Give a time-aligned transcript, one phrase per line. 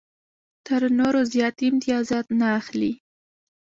[0.65, 2.93] تر نورو زیات امتیازات نه اخلي.